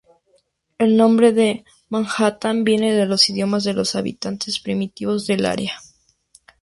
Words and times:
El 0.79 0.97
nombre 0.97 1.63
"Manhattan" 1.89 2.63
viene 2.63 2.91
de 2.91 3.05
los 3.05 3.29
idiomas 3.29 3.63
de 3.65 3.73
los 3.75 3.93
habitantes 3.93 4.59
primitivos 4.59 5.27
del 5.27 5.45
área. 5.45 5.79